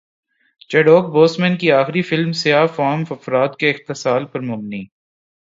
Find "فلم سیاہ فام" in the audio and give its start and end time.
2.01-3.03